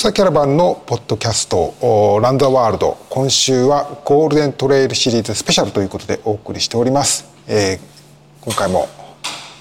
[0.00, 1.74] 草キャラバンのポッドキャスト
[2.22, 8.88] 「ランザワールド」今週はゴールデントレイルシリーズスペシャルということでお送りしております、えー、今回も、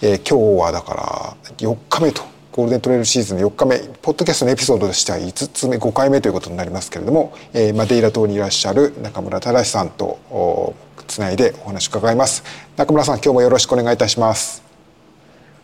[0.02, 2.22] えー、今日はだから4日目と
[2.54, 10.74] ゴールデントレイルシーズンの4日目ポッドキャストのエピソードとしては5つ目5回目ということになりますけれども、えー、マデイラ島にいらっしゃる中村忠さんと
[11.06, 12.46] つないでお話を伺います。
[12.78, 14.64] 中村さん今日もよろしくお願いいたします。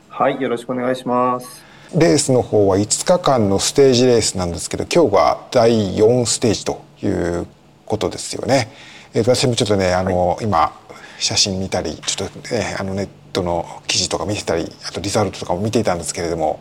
[0.10, 1.65] はいよろしくお願いします。
[1.94, 7.48] レースの方は5日間のステージレースなんですけど今日が第4ステージという
[7.86, 8.70] ことですよね。
[9.14, 10.74] えー、私もちょっとねあの、はい、今
[11.20, 16.60] 写真見たりちょっと、ね、あのネットの記事とか見てたりあとリザルトとかも見ていたんですけれども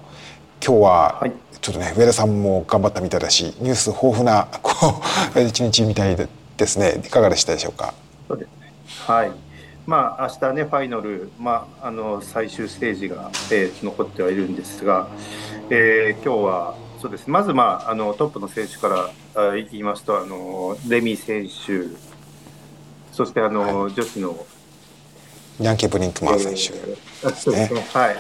[0.65, 1.27] 今日は
[1.60, 5.02] ちょっとね上田さんも頑張ったみたいだしニュース豊富なこ
[5.34, 6.16] う 一日みたい
[6.56, 7.95] ですねいかがでしたでしょうか？
[8.29, 8.73] そうですね
[9.07, 9.30] はい
[9.87, 15.09] まあ明日ねファイナル、まあ、あの最終ステージが、えー、残ってはいるんですが、
[15.71, 17.29] えー、今日はそうです。
[17.29, 18.88] まず、まあ、あのトップの選手か
[19.35, 21.88] ら言いますとあのレミ選手
[23.13, 24.46] そしてあの、はい、女子の
[25.60, 26.54] ニャンケ・ブリンクマン選手。
[26.54, 27.69] ですね。
[27.71, 28.16] えー、はい、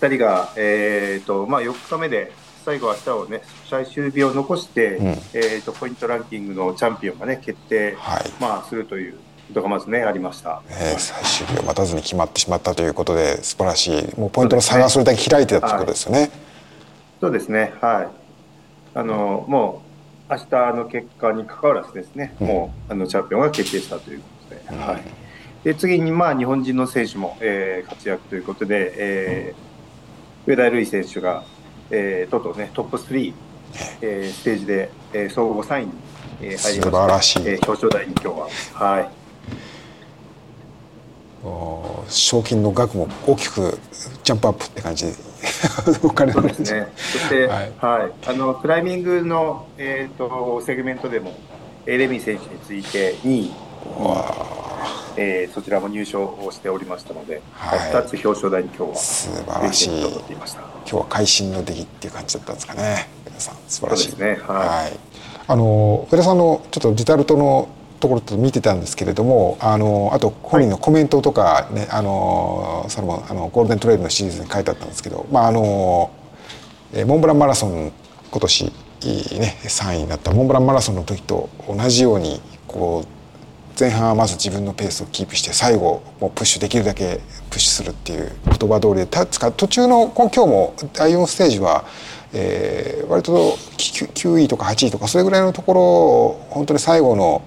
[0.00, 2.32] 2人が、えーとまあ、4日目で
[2.64, 14.18] 最後、明日をね最終日を残して、うん、えーと、ポイントランキングのチャンピオンがね決定、はい、まあ、するということがまずねありました、えー、最終日を待たずに決まってしまったということで素晴らしい。
[14.18, 16.30] もうポイントの差がそれだけ開いてたということですよね。
[17.20, 17.74] そうですね。
[17.80, 18.24] はい。
[18.94, 19.82] あのも
[20.30, 25.02] う明日の結果にかかわらずですね、うん、もうあのチャンピオンが決定したということで、うん、はい、
[25.64, 31.44] で次にまあ日本人の選手も、えー、活躍ということで、えー、上田瑠衣選手が、
[31.90, 33.34] えー、とうとうねトップ3、
[34.00, 35.92] えー、ステージで、えー、総合3位に、
[36.40, 36.82] えー、入りました。
[36.82, 38.48] 素晴らしい、えー、表彰台に今日は。
[38.72, 39.23] はい
[42.08, 43.78] 賞金の額も大きく
[44.22, 45.06] ジャンプアップって感じ。
[46.02, 46.88] お金そうですね。
[46.96, 51.32] そして、はい、はい、あのクライミングの、えーと、セグメントでも
[51.84, 53.52] レミ選手について2位。
[55.16, 60.00] えー、そちらも入賞をしておりましたので、はい、2つ表彰台に今日は素晴らしい。
[60.00, 63.08] 今日は会心の出来っていう感じだったんですかね。
[63.24, 64.10] 皆さん素晴らしい。
[64.10, 64.28] ですね。
[64.28, 64.98] はい、はい、
[65.46, 67.68] あの上田さんのちょっとデタルトの
[68.04, 76.10] ところと見てたんですけれどもあのあと本人のコメントとかね、はい、あのそのあのゴールデントレイルのシリーズに書いてあったんですけど、まああの
[77.06, 77.92] モンブランマラソン
[78.30, 78.72] 今年ね
[79.62, 80.32] 3位になった。
[80.32, 91.86] モンブランマラソンの時と同じようにこう前半はまず自分のペースをキープして最後もうプッシュできるだけプッシュするっていう言葉通りでたつか途中の今日も第4ステージは、
[92.34, 97.42] えー、割と 9, 9位とか8位とかそれぐらいのところを本当に最後の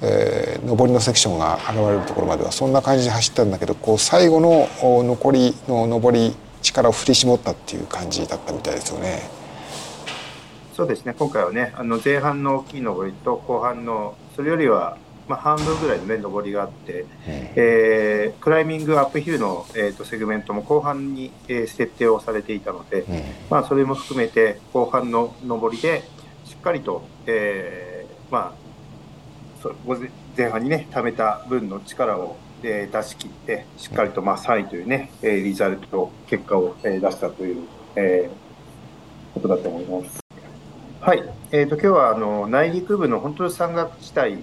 [0.00, 9.22] えー、上りのセクションが現れるところまではそんな感じで走ったんだけどこう最後の残りの上り力を振り絞ったっていう感じだったみたいですよね。
[10.74, 11.14] そうですね。
[11.18, 17.08] 今回はねあの前半の大きい上りと後半のそれよりは、まあ、半分ぐらいの、ね、上りがあって、うん、
[17.56, 26.04] えー、クライミングアップヒルの、えーと、セグメントも後半に、えー、設定をされていたので、うん、まあ、それも含めて後半の上りで
[26.44, 28.67] しっかりと、えーまあ、
[30.36, 37.64] 前半にね貯めた分の力を、えー、出し切ってしっかりとまあ3位というね、えー、リザルト結果を、えー、出したという、
[37.96, 40.20] えー、ことだと思います。
[41.00, 44.38] はい、えーと、今日はあの内陸部の本当に山岳地帯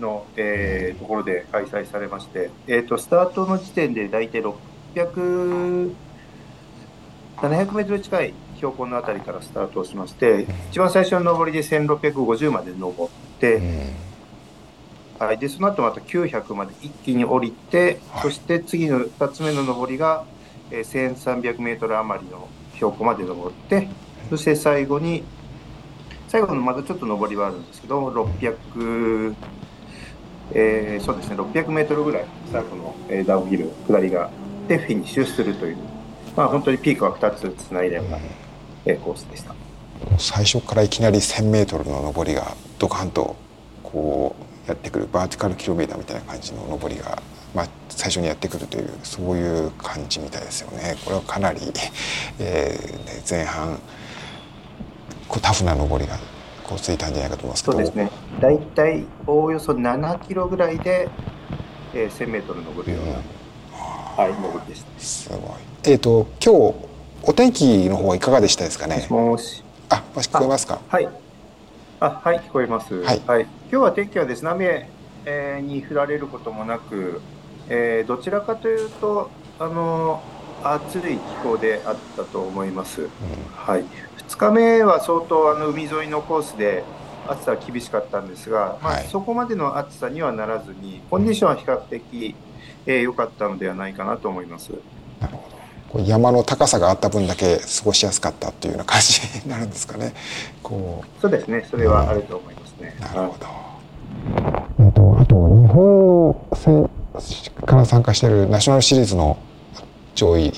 [0.00, 4.42] の、えー、ところで開催されまして、えーと、スタートの時点で大体
[4.94, 5.94] 600、
[7.36, 13.60] 700メートル近い標高のあたりからスタートをしまして、一番最初の上りで1650まで登って、
[15.18, 20.24] はい、でその後また900まで一気に降りて、はい、そして次の2つ目の上りが、
[20.70, 23.88] えー、1300メートル余りの標高まで登って、
[24.30, 25.24] そして最後に、
[26.28, 29.34] 最後のまだちょっと上りはあるんですけど、600、
[30.52, 34.30] えー、そうですね、600メートルぐらい、最後の、えー、ダウンヒル、下りが、
[34.68, 35.78] でフィニッシュするという、
[36.36, 38.18] まあ、本当にピークは2つつないだような、
[38.84, 39.54] えー、コースでした。
[40.18, 43.34] 最初からいきなり1000メートルの上りがドカンと
[43.82, 47.20] こうやってくるバーティカルキロメーターみたいな感じの上りが、
[47.54, 50.94] まあ、最初にやってくるというそういう感じみたいですよね。
[51.04, 51.60] これはかなり、
[52.38, 53.80] えー、前半
[55.26, 56.18] こうタフな上りが
[56.64, 58.10] こうついたんじゃないかと思いますけどそうですね
[58.40, 61.08] 大体おおよそ7キロぐらいで、
[61.94, 65.00] えー、1000メートル上るような、うん、はい、上りでした。
[65.00, 65.40] すごい。
[65.84, 66.88] えっ、ー、と今日
[67.22, 69.06] お天気の方はいかがでしたですかね？
[69.08, 70.80] もしあ、もし聞こえますか？
[70.88, 71.08] はい。
[72.00, 72.94] あはい、聞こえます。
[73.02, 74.88] はい、はい、今日は天気はですね、雨、
[75.24, 77.20] えー、に降られることもなく、
[77.68, 80.22] えー、どちらかというと、あの
[80.62, 83.02] 暑い気候であったと思います。
[83.02, 83.08] うん、
[83.52, 83.84] はい。
[84.28, 86.84] 2日目は相当あの海沿いのコースで
[87.26, 92.36] 暑さは厳しかったんですが、まあ、そこまでの暑さにはならずに、コンディションは比較的
[92.86, 94.70] 良、えー、かったのではないかなと思います。
[95.96, 100.12] 山の高さがあった分だけ過ごしやすかったというような感じになるんですかね。
[100.62, 102.94] こうそうですね、それはあると思いますね。
[103.00, 103.46] なるほど。
[104.84, 106.28] えっと、あと日本
[106.66, 106.90] の
[107.66, 109.38] から参加しているナショナルシリーズの
[110.14, 110.52] 上位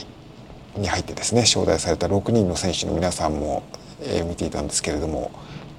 [0.76, 3.62] に入ってですね招待された6人の選手の皆さんも、
[4.00, 5.30] えー、見ていたんですけれども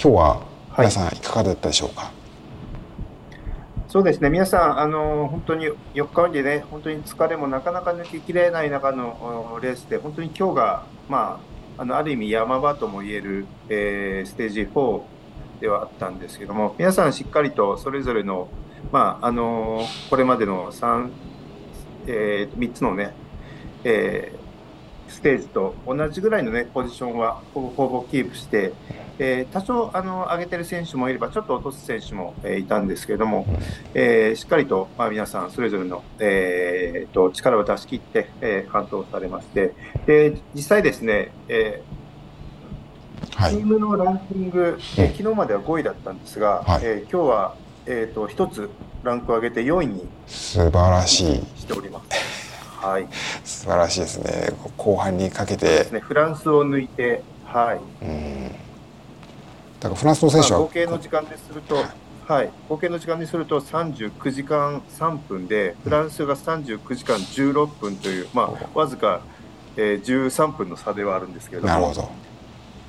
[0.02, 0.42] 今日は
[0.78, 2.21] 皆さんいかがだったでしょうか、はい
[3.92, 11.42] そうですね、皆さん、あの本当に4日目でね、本当に疲れもなかなか抜けきれない中のレースで、本当に今日が、ま
[11.78, 15.02] あ、あのある意味山場ともいえる、えー、ステージ4
[15.60, 18.48] ではあったんですけども、皆さんしっかりとそれぞれの、
[18.94, 21.10] まあ、あのこれまでの 3,、
[22.08, 23.14] えー、3つのね、
[23.84, 28.72] えー、ステージと同じぐらいのね、ポジションはほぼほぼキープして、
[29.24, 33.46] えー、多少あの上げてる選手もいれば、ちょっと落とす選手も、えー、いたんですけれども、
[33.94, 39.76] えー、しっかりと、まあ、皆さんそれぞれの、えー、と力を出し切って、えー、完登されまして、
[40.08, 48.72] で実際ですね、えー、チームのランキング、えー、昨日までは5位だったんですが、はい、えー、今日は、えーと、1つ
[49.04, 51.60] ランクを上げて4位に素晴らしい。
[51.60, 52.42] しております。
[52.84, 53.08] はい、
[53.44, 54.50] 素晴らしいですね。
[54.78, 58.71] 後半にかけて、ね、フランスを抜いてはい、うん
[59.82, 61.84] だからフランスの選手は、合計の時間ですると、
[62.28, 69.22] はい、合計の時間にすると39時間3分で、フランスが39時間16分という、まあ、わずか、
[69.76, 71.74] えー、13分の差ではあるんですけれども。
[71.74, 72.10] なるほど。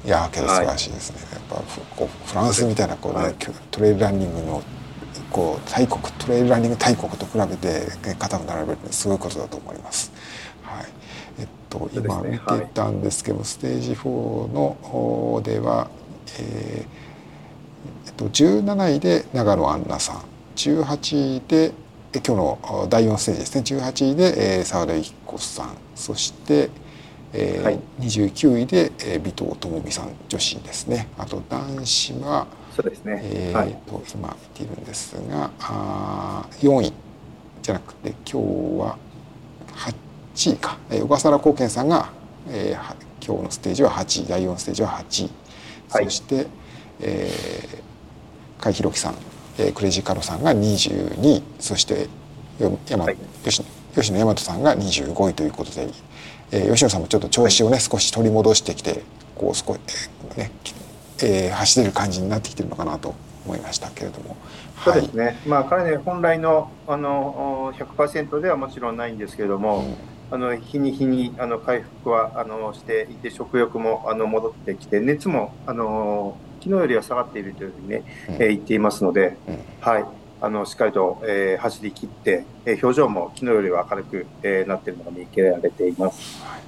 [0.05, 3.35] いやけど素晴らしいですね、はい、やっぱこうフランスみたいなこうね、はい、
[3.71, 4.63] トレイルランニングの
[5.31, 7.87] こう大国トレイルランニング大国と比べて
[8.19, 10.13] 肩を並べるのすごいことだと思います。
[10.63, 10.87] はい。
[11.39, 15.89] えっと、今見てたんですけど、ねはい、ステージ4の方では
[16.39, 20.23] えー、えっと、17位で長野アンナさん。
[20.57, 21.73] 18位で
[22.15, 23.63] 今日の第4ステージですね。
[23.63, 25.77] 18位で、えー、沢田由紀子さん。
[25.95, 26.71] そして、
[27.33, 31.09] えーはい、29位で、えー、尾藤智美さん女子ですね。
[31.17, 32.47] あと男子は
[32.77, 36.93] そうですね、えーと、はい、今見ているんですがあ4位
[37.61, 38.37] じゃなくて今日
[38.81, 38.97] は
[40.35, 42.11] 8位か、えー、小笠原光健さんが、
[42.49, 44.27] えー、今日のステージは8位。
[44.27, 45.31] 第4ステージは8位
[45.93, 46.47] そして、
[47.01, 49.15] えー、甲斐弘樹さん、
[49.59, 52.09] えー、クレジカロさんが22位そして
[52.89, 53.63] 山、はい、吉
[53.95, 55.89] 吉野大和さんが25位ということで、
[56.51, 59.03] えー、吉野さんもちょっと調子をね、少し取り戻してきて
[59.35, 59.79] こう少し、
[60.37, 60.51] ね
[61.23, 64.37] えー、走れる感じになってきてるのかなと思いましたけれども。
[64.85, 80.05] そうですね、はい、まあ、彼ね、本来のあの100%ではもちろんないんですけれども、うんあの日に日にあの回復はあのしていて食欲もあの戻ってきて熱もあの昨日よりは下がっているというふうにね、うん、えー、言っていますので、うん、はい。
[80.41, 86.43] あのしっかりと、えー、走り切って、えー、表情も昨日よりは明るく、えー、なっているのが見受けられています。
[86.45, 86.63] はい。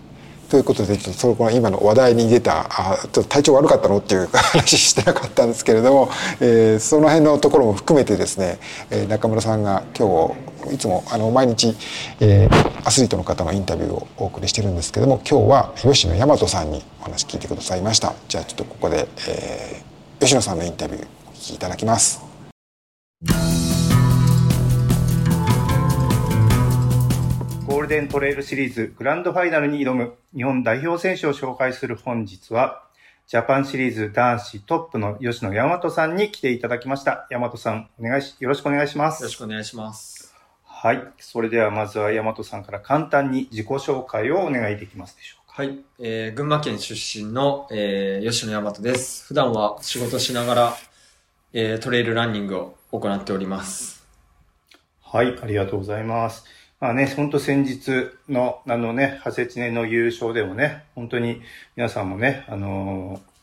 [0.48, 3.98] ということでその今の話題に出たあちょっと体調悪かったの？
[3.98, 6.10] っていう 話してなかったんですけれども、
[6.40, 8.58] えー、その辺のところも含めてですね、
[8.90, 10.34] えー、中村さんが今日
[10.73, 11.75] いつもあの毎日、
[12.21, 22.35] えー、アスリートの方のインタビューをお送りしてるんですけども今日は吉野大和さんにお話聞いてくださいましたじゃあちょっとここで、えー、吉野さんのインタビューお聞きいただきます。
[27.85, 32.83] ルデントレイルシリーズグランドファイナルに挑む日本代表選手を紹介する本日は、
[33.26, 37.26] ジャパンシリーズ男子トップの吉野大和さんに来ていただきました。
[37.30, 39.23] 大和さん、お願いし、よろしくお願いします。
[39.23, 40.24] よろしくお願いします。
[40.85, 41.03] はい。
[41.19, 45.62] それではまずは大和さんから簡単に自己紹介をお願いできますでしょうか。
[45.62, 45.79] はい。
[45.99, 49.25] えー、群馬県出身の、えー、吉野大和です。
[49.25, 50.76] 普段は仕事しながら、
[51.55, 54.07] えー、トレイルランニングを行っております。
[55.00, 55.38] はい。
[55.43, 56.45] ありがとうございます。
[56.81, 61.41] まあね、本当先日の、あのね、ハセチネの優勝でもね、本当に
[61.76, 63.34] 皆さんもね、あのー、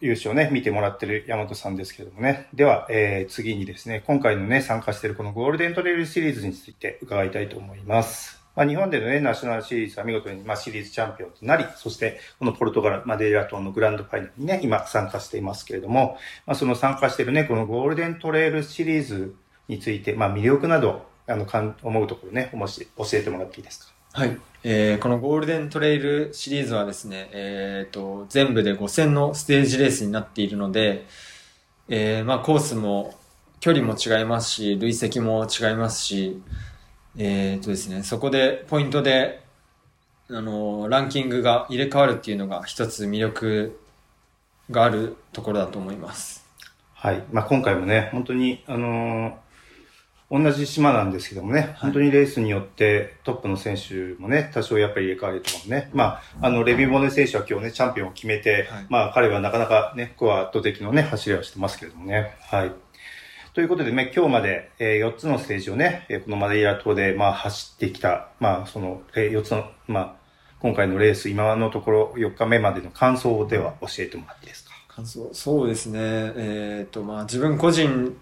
[0.00, 2.48] 優勝ね、見てもらってる山本さんですけどもね。
[2.54, 8.40] では、えー、次にですね、今回のね、参加してるこのゴールデントレイルシリーズについて伺いたいと思います。
[8.54, 19.34] まあ、日本でのね、ナショナルシリーズは見事に、まあ、シリーズチャンピオンとなり、そして、このポルトガル、マデーラ島のグランドファイナルにね、今参加していますけれども、まあ、その参加してるね、このゴールデントレイルシリーズ
[19.68, 21.46] について、まあ、魅力など、あの、
[21.82, 23.92] 思うところね、もし教えてもらっていいですか？
[24.14, 24.38] はい。
[24.62, 31.06] えー、このゴールデントレイルシリーズはですね、え、ー、と、全部で5000のステージレースになっているので、
[31.88, 33.18] えー、まあコースも、
[33.60, 36.42] 距離も違いますし、累積も違いますし、
[37.16, 39.40] え、ー、とですね、そこで、ポイントで、
[40.28, 43.80] あの、ランキングが入れ替わるっていうのが一つ魅力
[44.70, 46.46] があるところだと思います。
[46.92, 47.24] はい。
[47.32, 49.32] まあ、今回もね、本当に、あのー、
[50.32, 62.72] 同じ島なんですけどもね、本当にレースによってトップの選手もね、多少やっぱり入れ替わりとかもね、まあ、あの、レビボネ選手は今日ね、チャンピオンを決めて、はい、まあ、彼はなかなかね、ここは圧倒的のね、走りをしてますけれどもね、はい。
[63.52, 70.14] ということでね、今日まで、えー、4つのステージをね、このマデイラ島で、まあ、走ってきた、まあ、その、えー、4つの、まあ、
[70.60, 74.70] 今回のレース、今のところ4日目までの感想では教えてもらっていいですか？
[74.88, 75.98] 感想そうですね。
[76.00, 78.16] えっ、ー、と、まあ自分個人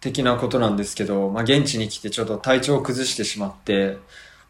[0.00, 3.98] 的なことなんですけど、まあ現地に来てちょっと体調を崩してしまって、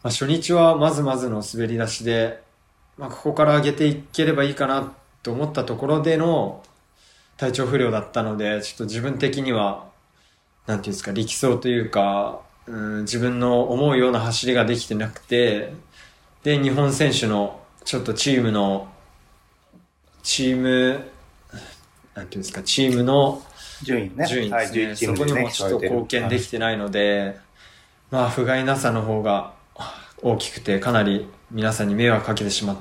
[0.02, 2.42] まあ初日はまずまずの滑り出しで、
[2.96, 4.92] まあここから上げていければいいかな
[5.22, 6.62] と思ったところでの
[7.36, 9.88] 体調不良だったので、ちょっと自分的には、
[10.66, 15.72] なんていうんですか、力走というか、うん、自分の思うような走りができてなくて、
[16.42, 18.88] で、日本選手のちょっとチームの、
[20.22, 21.10] チーム、
[22.14, 23.42] なんていうんですか、チームの
[23.82, 24.26] 順位ね。
[24.26, 24.86] 順位ですね。
[24.86, 27.36] はい、そこにもちょっと貢献できてないので、
[28.10, 29.52] まあ、不甲斐なさの方が
[30.22, 32.76] 大きくて、かなり皆さんに迷惑かけてしまっ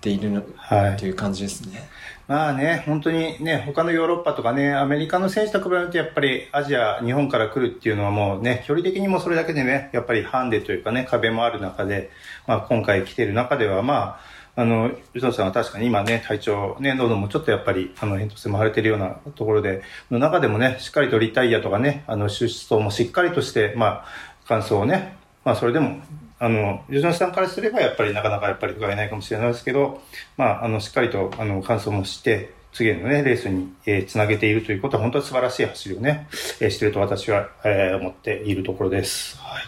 [0.00, 1.88] ているの、はい、という感じですね。
[2.28, 12.10] まあね、本当にね、他のヨーロッパとかね、アメリカの選手と比べるとやっぱりアジア、日本から来るっていうのはもうね、距離的にもそれだけでね、やっぱりハンデというかね、壁もある中で、
[12.46, 14.20] まあ今回来てる中ではまあ、
[14.56, 24.04] あの、吉野さんは確かに今ね、体調、ね、喉もちょっとやっぱり、あの、扁桃腺も腫れてるようなところで、の中でもね、しっかりとリタイアとかね、あの、出走もしっかりとして、まあ、
[24.48, 26.00] 感想をね、まあ、それでも、
[26.38, 30.02] あの、吉野さんからすればやっぱりなかなかやっぱり伺えないかもしれないですけど、
[30.38, 36.28] まあ、あの、しっかりと、あの、感想もして、次へのね、レースに、えー、つなげているということは、本当に素晴らしい走りをね、
[36.60, 39.38] えー、してると私は、えー、思っているところです。
[39.38, 39.62] はい。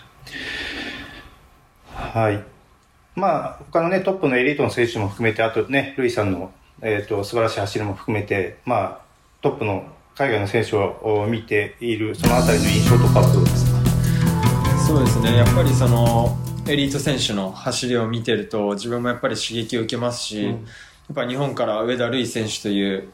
[2.13, 2.58] はい。
[3.19, 9.01] まあ、他のね、トップのエリートの選手も含めて、あとね、ルイさんの、えっ、ー、と、素晴らしい走りも含めて、まあ、
[9.43, 9.85] トップの
[10.15, 13.79] 海外の選手を見ている、そのあたりの印象とかはどうですか？
[14.87, 20.51] そうですね、やっぱりその、エリート選手の走りを見てると、自分もやっぱり刺激を受けますし、うん。
[20.51, 23.09] やっぱ日本から上田瑠衣選手という、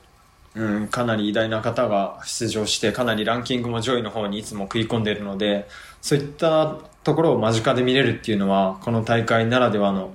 [0.54, 5.68] うん、かなり偉大な方が出場して、かなりランキングも上位の方にいつも食い込んでいるので、
[6.00, 10.12] そういったところを間近で見れるっていうのは、この大会ならではの、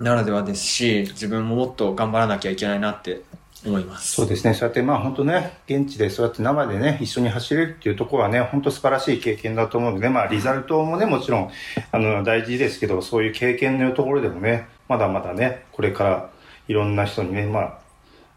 [0.00, 3.22] ならではですし、自分ももっと頑張らなきゃいけないなって
[3.66, 4.12] 思います。
[4.12, 4.54] そうですね。
[4.54, 11.50] そうやってまあ本当ね、現地でそうやって生でね、一緒に走れるっていうところはね、本当素晴らしい経験だと思うので、まあリザルトもね、もちろん、
[11.90, 16.30] あの、大事ですけど、そういう経験のところでもね、まだまだね、これから
[16.68, 17.78] いろんな人にね、まあ、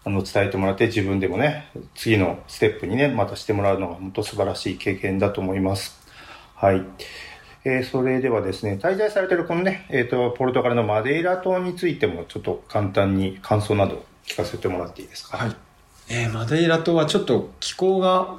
[0.03, 6.01] あの、伝えてもらって自分でもね、次のステップにね、またしてもらうのが本当素晴らしい経験だと思います。
[6.55, 6.83] はい。
[7.63, 15.37] えー、それではですね、滞在されてるこのね、えっ、ー、と、ポルトガルのマデイラ島についてもちょっと簡単に感想など聞かせてもらっていいですか？
[15.37, 15.55] はい。
[16.09, 18.37] えー、マデイラ島はちょっと気候が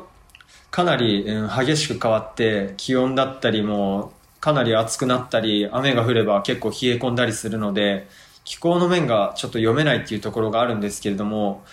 [0.73, 8.09] かなり、うん、激しく変わって、気温だったりもかなり暑くなったり、雨が降れば結構冷え込んだりするので、
[8.45, 11.65] 気候の面がちょっと読めないっていうところがあるんですけれども、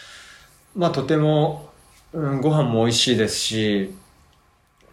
[0.76, 1.70] まあとても、
[2.14, 3.96] うん、ご飯も美味しいですし、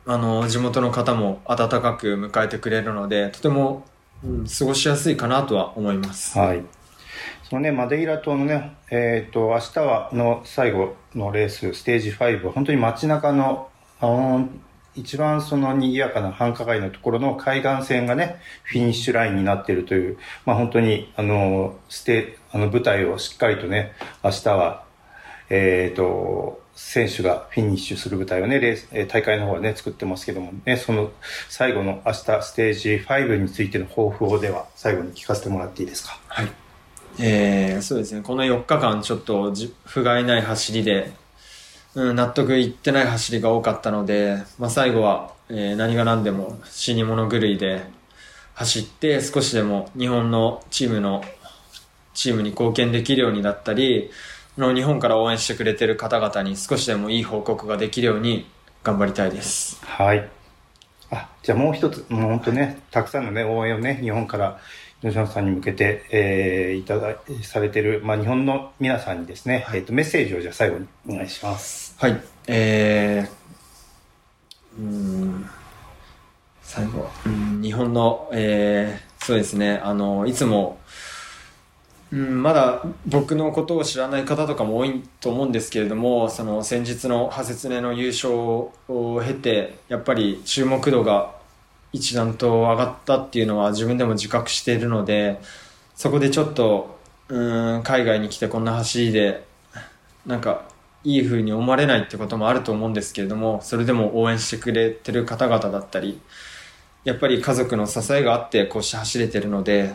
[0.06, 3.85] あの、地元の方も温かく迎えてくれるので、とても、
[4.25, 6.38] うん、過ごしやすいかなとは思います。
[6.38, 6.62] はい。
[7.49, 13.68] そのね、マデイラ島のね、えっ、ー、と、明日はの最後のレース、ステージ5は本当に街中、の
[14.96, 23.92] 一番その賑やかな繁華街のところの海岸線がね、フィニッシュラインになっているという、まあ本当に、あの、ステ、あの舞台をしっかりとね、
[24.24, 24.84] 明日は、
[25.48, 31.10] えっ、ー、と、選手がフィニッシュする舞台をね、レース、大会の方はね、作ってますけどもね、その
[31.48, 36.18] 最後の明日ステージ5についての抱負をでは最後に聞かせてもらっていいですか？
[36.28, 36.48] はい。
[37.18, 39.54] えー、そうですね、この4日間ちょっと
[39.86, 41.12] 不甲斐ない走りで、
[41.96, 47.84] うん、納得いってない走りが多かったので、まあ、最後は、えー、何が何でも死に物狂いで
[48.52, 51.24] 走って少しでも日本のチームの
[52.12, 54.10] チームに貢献できるようになったり
[54.58, 58.46] の日本から応援してくれてる方々に少しでもいい報告ができるように
[58.82, 59.82] 頑張りたいです。
[59.82, 60.28] はい。
[61.10, 64.58] あ、じゃあもう一つ、もう本当ね、たくさんのね、応援をね、日本から
[65.02, 71.94] 吉野さんに向けて、えー、いただ、されてる、まあ、日本の皆さんにですね、はい、えっ、ー、と、メッセージをじゃあ最後にお願いします。
[71.98, 72.20] はい。
[72.46, 75.46] えー、うん、
[76.62, 80.78] 最後、うん、日本の、えー、そうですね、あの、いつも、
[82.12, 91.35] うん、まだ僕のことを知らない方とかも多いと思うんですけれども、その先日のハセツネの優勝を経て、やっぱり注目度が
[91.96, 95.40] 一段と上がったっていうのは自分でも自覚しているので、
[95.94, 96.96] そこでちょっと
[97.28, 99.44] うん海外に来てこんな走りで
[100.26, 100.62] なんか
[101.02, 106.20] いい風に思われないってこともあると思うんですけれどもそれでも応援してくれてる方々だったり
[107.04, 109.94] やっぱり家族の支えがあってこうして走れてるので、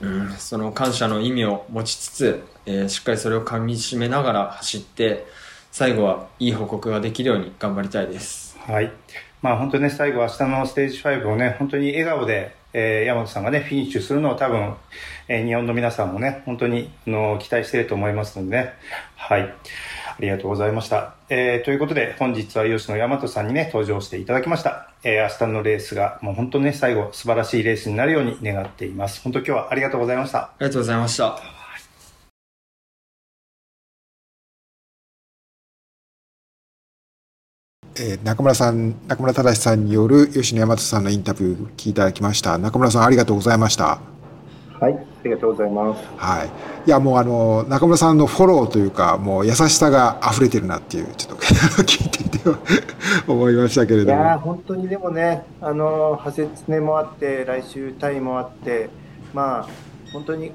[0.00, 5.26] うん、その感謝の意味を持ちつつ、えー、しっかりそれをかみしめながら走って
[5.70, 8.58] 最後はいい報告ができるように頑張りたいです。
[8.60, 8.90] はい
[9.40, 14.74] まあ、本当にね、最後、明日のステージ5をね、本当に笑顔で、えー、山本さんがね、フィニッシュするのを多分、
[15.28, 18.74] えー、日本の皆さんもね、本当に、あの、期待していると思いますのでね、
[19.16, 19.42] はい。
[19.42, 21.14] ありがとうございました。
[21.28, 24.90] えー、ということで、本日は吉野大和さんにね、登場していただきました。
[25.04, 29.22] えー、明日のレースが、もう本当ね、最後、素晴らしいレースになるように願っています。
[29.22, 30.38] 本当今日はありがとうございました。
[30.38, 31.57] ありがとうございました。
[38.00, 42.56] えー、中村さん、中村忠さんによる吉野大和さんのインタビュー聞いただきました。
[42.56, 43.98] 中村さんありがとうございました。
[44.78, 46.04] はい、ありがとうございます。
[46.16, 46.48] はい。
[46.86, 52.38] いや、もうあの、中村さんのフォローというか、もう優しさが溢れてるなっていう、ちょっと聞いていて
[53.26, 54.22] 思いましたけれども。
[54.22, 58.90] いや、本当にでもね、あの、ハセツネもあって、来週タイもあって、
[59.34, 59.68] まあ、
[60.12, 60.52] 本当に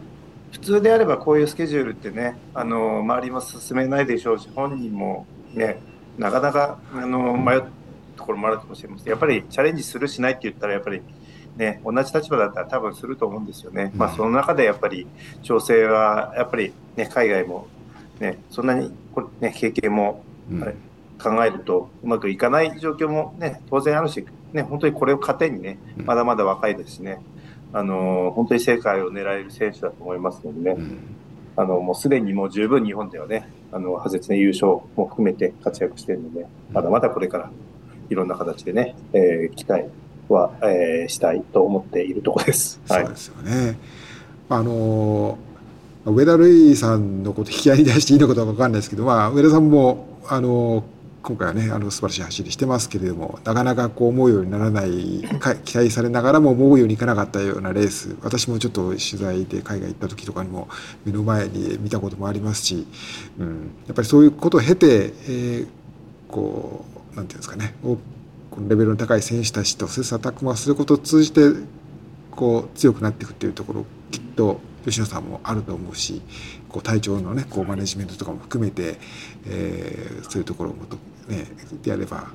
[0.54, 5.82] 普通であればこういうスケジュールってね、あの、周りも進めないでしょうし、本人もね、
[6.18, 7.64] なかなかあの迷う
[8.16, 9.10] ところもあるかもしれません。
[9.10, 11.02] やっぱりチャレンジするしないって言ったらやっぱり
[11.58, 15.06] ね、同じ立場だったら多分すると思うんですよね、うん、まあ、その中でやっぱり
[15.44, 17.68] 調整はやっぱり、ね、海外も、
[18.20, 20.62] ね、そんなにこれ、ね、経験も、うん、
[21.22, 27.22] 考えるとうまくいかない状況も、ね、当然あるし、ね、本当にこれを糧にね、まだまだ若いですしね、
[27.72, 31.00] あの本当に世界を狙える選手だと思いますのでね、うん、
[31.56, 37.52] あのもうすでにもう十分日本ではね、あの、派切の優勝も含めて活躍しているので、まだまだこれから
[38.10, 39.86] いろんな形でね、えー、期待
[40.30, 42.80] は、えー、したいと思っているところです。
[42.88, 43.80] はい、そうですよね。
[44.50, 45.38] あの
[46.06, 50.84] 上田瑠衣さんのこと引き合いに出していいのかどうかわかんないですけど、まあ、上田さんも、あの
[51.24, 55.24] 今回はねあの素晴らしい走りしてますけれどもなかなかこう思うようにならない
[55.64, 60.68] 期待されながらも思うようにいかなかったようなレース私もちょっと取材で海外行った時とかにも
[61.06, 62.86] 目の前に見たこともありますし、
[63.40, 65.68] うん、やっぱりそういうことを経て、えー、
[66.28, 66.84] こ
[67.14, 67.98] うなんていうんですかねこ
[68.60, 71.42] のレベルの高い選手たちと切磋琢磨することを通じて
[72.32, 76.22] こう強くなっていくっていうところきっと吉野さんもあると思うし
[76.68, 78.98] こう体調のねこうマネジメントとかも含めて、
[79.48, 81.48] えー、そういうところをもっとね
[81.86, 82.28] やれば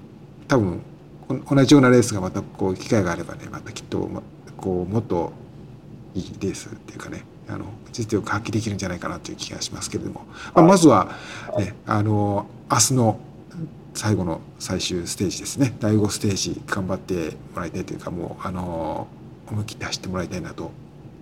[0.46, 0.81] 多分
[1.29, 4.09] 同じようなレースがまたこう機会があればねまたきっと
[4.57, 5.33] こうもっと
[6.14, 11.16] いいレースっていうかねあの実力発揮できるんじゃないかなという気がしますけれども、まあ、まずは
[11.59, 13.20] ねあの明日の
[13.94, 15.74] 最後の最終ステージですね。
[15.81, 19.09] 第5ステージ頑張ってもらいたいというかもうあの
[19.51, 20.70] 思い切って走ってもらいたいなと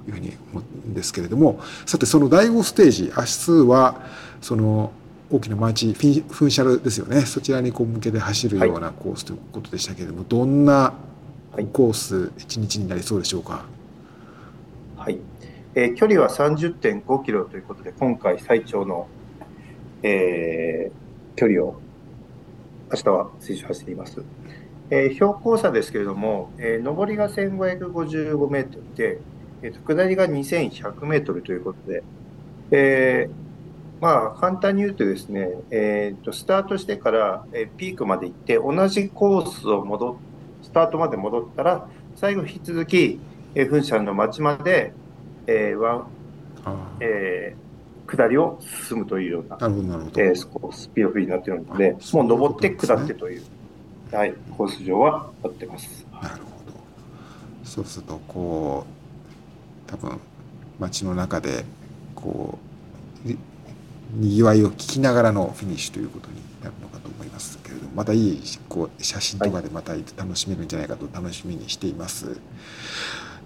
[0.07, 1.61] いうふうに思うんですけれども。
[1.87, 3.25] さてその第5ステージ明
[3.65, 4.03] 日は
[4.43, 4.93] その
[5.29, 10.95] 大きな街フィフンシャルですよねそちらにこう向けて走るようなコースということでしたけれども、はい、どんな
[11.73, 13.65] コース一日になりそうでしょうか？
[14.97, 15.19] はい、
[15.75, 19.09] えー、距離は30.5キロということで今回最長の、
[20.03, 21.81] えー、距離を
[22.93, 24.23] 明日は推奨しています。
[24.91, 29.19] えー、標高差ですけれども、えー、上りが1555メートルで、
[29.63, 32.05] えーと、下りが2100メートルということで、
[32.71, 33.46] えー
[34.01, 40.19] まあ、簡単に言うとですね、えーと、スタートしてから、えー、ピークまで行って同じコースを戻
[40.63, 43.19] スタートまで戻ったら最後引き続き、
[43.55, 44.93] えー、噴射の町まで、
[45.47, 46.07] えーワン
[47.01, 53.45] えー、下りを進むというようななるほどなるほど、えー、スピードフリーになっているので、もう登って下ってという、
[54.13, 56.05] はい、コース上はなってます。
[56.13, 56.77] なるほど。
[57.65, 58.85] そうするとこ
[59.87, 60.21] う多分
[60.79, 61.65] 街の中で
[62.15, 62.59] こ
[63.25, 63.29] う
[64.15, 72.39] にぎわいを聞きながらのフィニッシュということになるのかと思いますけれどもまたいいこう写真とかでまた楽しめるんじゃないかと楽しみにしています。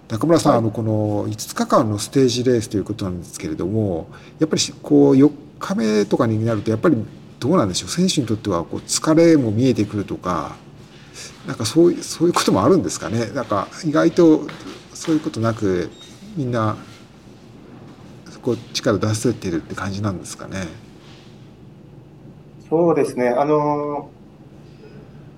[0.07, 6.97] 中村さん、はい、あのこの5日間のステージレースということなんですけれどもやっぱりこう4日目とかになるとやっぱり
[7.39, 7.89] どうなんでしょう？
[7.89, 10.55] 選手にとってはこう疲れも見えてくるとか
[11.47, 13.27] なんかそういうそういうこともあるんですかね？
[13.27, 14.47] なんか意外と
[14.93, 15.89] そういうことなく
[16.35, 16.75] みんな
[18.41, 20.67] こう力出せてるって感じなんですかね？
[22.69, 23.29] そうですね。
[23.29, 24.09] あの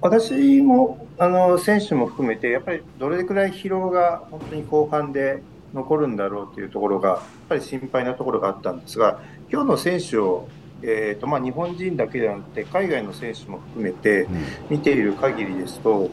[0.01, 5.41] 私もあの選手も含めてやっぱりどれくらい疲労が本当に後半で
[5.73, 10.47] 残るんだろうというところがやっぱり心配なところがあったんですが今日の選手を、
[10.81, 14.27] えーとまあ、日本人だけではなくて海外の選手も含めて
[14.69, 16.11] 見ている限りですと、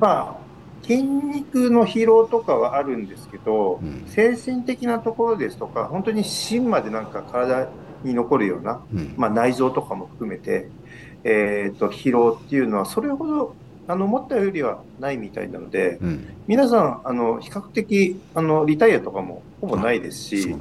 [0.00, 0.47] まあ
[0.88, 7.68] 筋肉の疲労とかはあるんですけど、うん、精神的なところですとか、本当に芯までなんか体
[8.02, 10.70] に残るような、うん、まあ、内臓とかも含めて、
[11.24, 13.54] えーと、疲労っていうのは、それほど
[13.86, 20.56] あの思ったよりはないみたいなので、うん、皆さんあの、比較的あのリタイアとかもほぼないですし、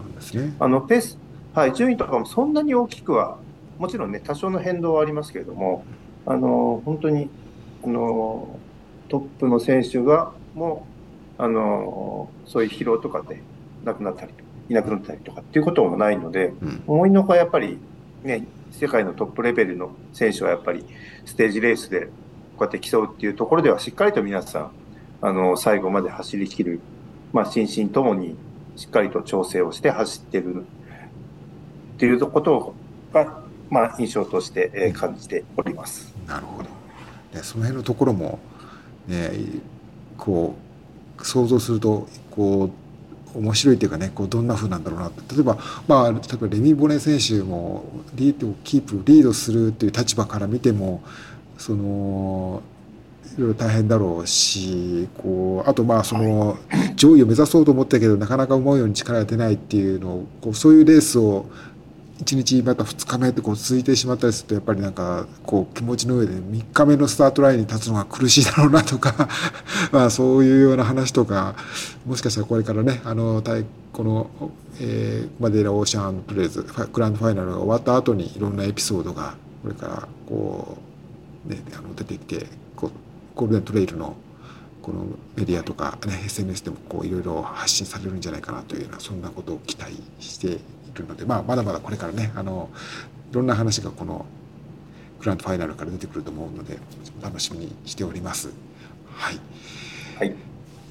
[0.60, 1.18] あのペース、
[1.54, 3.38] はい、順位とかもそんなに大きくは、
[3.80, 5.86] もちろんね、多少の変動はありますけれども、
[6.26, 7.30] あの本当に
[7.86, 8.60] あの
[9.10, 10.86] トップの選手がも
[11.38, 13.42] うあのそういう疲労とかで
[13.84, 14.34] 亡くなったり
[14.70, 17.78] いなくなったりとかっていうこともないので、うん、思いのほかやっぱり
[18.24, 20.86] ね世界のトップレベルの選手はやっぱり
[21.26, 22.08] ステージレースで
[22.58, 24.72] こうやって競うっていうところではしっかりと皆さん
[25.22, 26.80] あの最後まで走りきる、
[27.34, 28.36] まあ、心身ともに
[28.76, 30.64] しっかりと調整をして走ってる
[31.98, 32.76] っていうこと
[33.14, 36.14] が、まあ、印象として感じております。
[36.28, 36.70] なるほど、
[37.34, 38.40] ね、その辺のところも
[39.08, 39.32] ね、
[40.18, 40.56] こ
[41.20, 42.72] う想像するとこ
[43.36, 45.12] う面白いというかねこうどんな風なんだろうな。
[45.32, 51.04] 例えばまあ例えばレミー・ボネ選手もリードキープリードするという立場から見ても
[51.58, 52.62] その
[53.38, 56.58] いろいろ大変だろうしこうあとまあその
[56.96, 61.46] 上位を目指そうと思ったけどなかなか思うように力が出ないっていうのをこうそういうレースを
[62.20, 69.30] 1日また2日目ってこう続いてしまったりするとやっぱりなんかこう気持ちの上で3日目のスタートラインに立つのが苦しいだろうなとか
[69.92, 71.56] まあそういうような話とか
[72.06, 73.44] もしかしたらこれからねあの
[73.94, 74.30] この、
[74.80, 80.78] えー、マデーラオーシャンプレーズグランドファイナルが終わった後にいろんなエピソードがこれからこ
[81.48, 82.92] う、ね、あの出てきてこう
[83.36, 84.16] ゴールデントレイルの
[84.82, 90.60] このメディアとか、ね、SNS でもこういろいろ発信されるんじゃないかなというようなそんなことを期待して
[90.98, 92.70] るので、まあ、まだまだこれからねあの
[93.32, 94.26] いろんな話がこの
[95.20, 96.78] グランドファイナルから出てくると思うので
[97.22, 98.50] 楽しみにしております。
[99.14, 99.40] はい、
[100.18, 100.36] はい、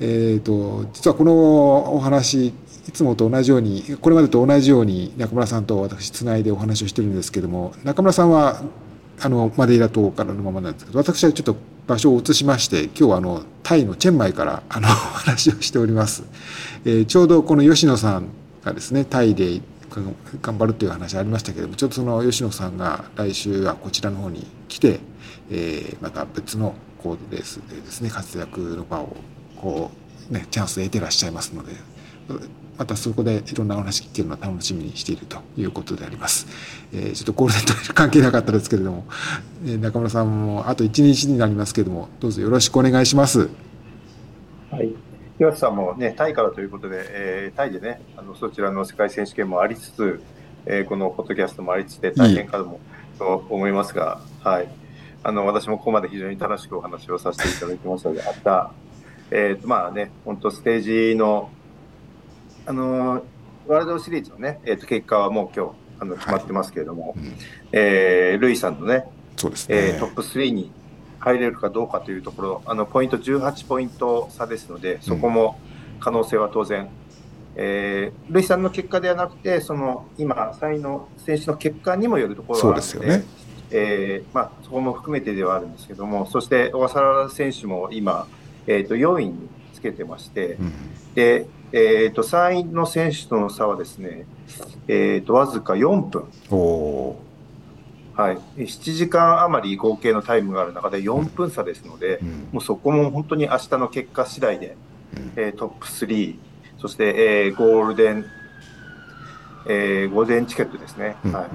[0.01, 8.63] えーと、実はこのお話いつもと同じようにこれまでと同じように中村さんと私つないでお話をしてるんですけども中村さんは
[9.21, 16.25] あのマデイラ島からのままなんですけど私はちょっと場所を移しまして今日はあのタイのチェンマイからあの お話をしております、
[16.85, 18.27] えー、ちょうどこの吉野さん
[18.65, 19.61] がですねタイで
[20.43, 25.01] 頑張るという話ありましたけどもちょっとその吉野さんが来週はこちらの方に来て、
[25.51, 29.17] えー、また別のコードレースでですね活躍の場を
[29.57, 29.91] こ
[30.31, 31.73] うねチャンスで得てらっしゃいますので
[32.79, 36.47] またそこでいろんなお話聞けるのを楽しみにしているということであります。
[36.93, 39.05] えー、ちょっとゴールデント関係なかったですけれども、
[39.65, 43.49] えー、中村さんもあと1日になりますけれどもどうぞよろしくお願いします。
[44.71, 45.06] はい
[45.39, 50.23] 岩瀬さんもね、タイからということで、えー、タイでね、あのそちらの世界選手権もありつつ、
[50.65, 52.81] えー、このポッドキャストもありつつで大変かも
[53.19, 54.69] と思いますが、はい。
[55.23, 58.73] あの、私もここまで非常に楽しくお話をさせていただきましたので、あった、
[59.31, 61.51] えっ、ー、と、まあね、本当ステージの、
[62.65, 63.23] あの、
[63.67, 67.19] ワールドシリーズのね、えっ、ー、と、結果はもう今日、あの、決まってますけれども、はい、
[67.73, 69.05] えー、ルイさんのね、
[69.37, 70.71] そうですね、えー、トップ3に
[71.19, 75.59] 入れるかどうかというところ、あのポイント18ポイント差ですので、そこも
[76.01, 76.89] 可能性は当然、うん、
[77.57, 83.25] えー、ルイさんの結果ではなくて、その今、3位の選手の結果にもよるところがあるので、でね。
[83.69, 88.29] えーまあ、そこも含めてではあるんですけども、そして小笠原選手も今、
[88.69, 90.73] えー、と4位につけてまして、うん、
[91.15, 94.25] でえー、と3位の選手との差はですね、
[94.87, 96.25] えー、とわずか4分。
[96.51, 97.17] お
[98.17, 104.75] はい、7時間余り合計のタイムがある中で4分差ですので、うん、もうそこも本当に明日の結果次第で、
[105.15, 106.39] うん、えー、トップ3、
[106.79, 108.25] そして、えー、ゴールデン、
[109.69, 111.49] えー、ゴールデンチケットですね、うん、はい、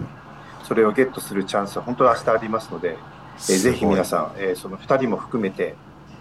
[0.63, 5.73] それをゲットするチャンスは本当に明日ありますので、えー、ぜひ皆さん、えー、その2人も含めて、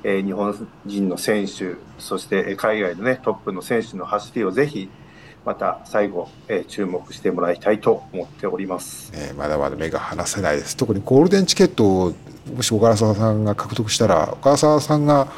[0.04, 4.88] えー、日本人の選手、そして海外の、ね、トップの選手の走りをぜひ
[5.44, 12.14] また最後、えー、注目してもらいたいと思っております、えー、まだまだ目が離せないです特にゴールデンチケットを
[12.54, 15.28] もし小川沢さんが獲得したら小川沢さんが、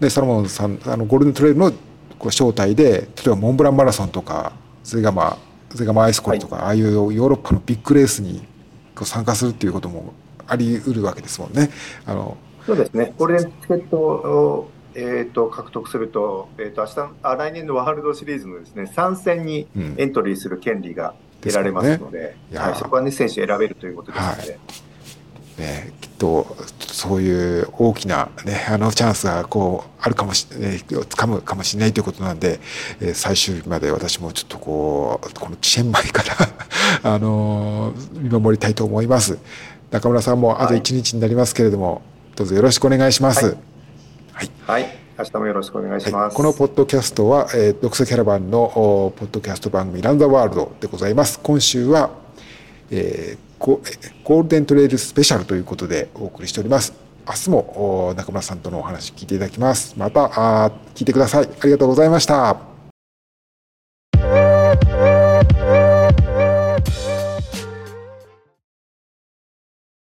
[0.00, 1.70] ね、サロモンさんあのゴールデントレイルの
[2.18, 4.52] こう招待で例えばモンブランマラソンとか
[4.84, 5.38] ゼガマ
[5.70, 8.40] ゼガマアイスコールとか、はい、ああいうヨーロッパのビッグレースに
[8.94, 10.14] こう参加するっていうことも
[10.46, 11.70] あり得るわけですもんね。
[12.06, 13.12] あのそうですね。
[13.18, 24.40] ゴールデンチケットえーと、獲得すると,、えーと、明日あ来年のワールドシリーズのです、ね、3戦にエントリーする権利が得られますので、うんね、はい、そこは、ね、選手選べるということですので。
[24.40, 24.58] はい。
[25.58, 32.60] ね、きっとそういう大きな、ね、あのチャンスがこうあるかもしれない掴むかもしれないということなんで、
[33.00, 36.22] えー、最終日まで私もちょっとこうこのチェンマイか
[37.02, 39.38] ら あのー、見守りたいと思います。
[39.90, 42.02] 中村さんもあと1日になりますけれども、はい、
[42.36, 43.46] どうぞよろしくお願いします。
[43.46, 43.75] はい
[44.36, 46.14] はい、はい、明日もよろしくお願いします。
[46.14, 48.70] はい、このポッドキャストは、えー、独キャラバンの
[49.16, 51.40] ポッドキャスト番組ランダワールドでございます。
[51.42, 52.10] 今週は、
[52.90, 56.92] えー、ゴールデントレイルスペシャルということでお送りしております。
[57.26, 59.94] 明日も中村さんとのお話聞いていただきます。
[59.96, 61.48] またあ聞いてください。
[61.48, 62.75] ありがとうございました。